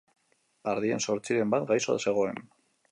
Ardien 0.71 1.03
zortziren 1.07 1.55
bat 1.57 1.67
gaixo 1.73 1.97
zegoen 2.07 2.43